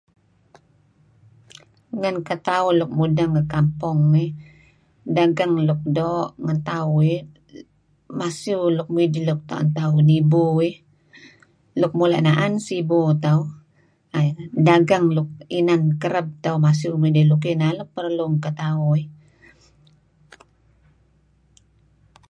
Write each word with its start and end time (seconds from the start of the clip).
Ngen 1.99 2.15
ketauh 2.27 2.71
luk 2.79 2.91
mudeng 2.97 3.31
ngi 3.33 3.43
kampong 3.53 3.99
ngih 4.13 4.31
dagang 5.15 5.53
luk 5.67 5.81
doo' 5.97 6.33
ngen 6.43 6.59
tauh 6.69 6.97
iih 7.11 7.23
masiew 8.19 8.61
luk 8.77 8.89
midih 8.95 9.23
luk 9.29 9.41
tuen 9.49 9.67
tauh 9.77 9.97
nibu 10.09 10.45
iih 10.67 10.75
luk 11.79 11.93
mula' 11.99 12.25
naan 12.27 12.53
sibu 12.67 12.99
tauh. 13.25 13.45
Dagang 14.67 15.05
luk 15.15 15.29
inan 15.59 15.81
kereb 16.01 16.27
tauh 16.43 16.59
masiew 16.65 16.93
midih 17.03 17.25
luk 17.29 17.43
ineh 17.53 17.73
perlu 17.95 18.23
ngen 18.29 18.41
kitauh 18.43 18.91
iih. 18.99 19.07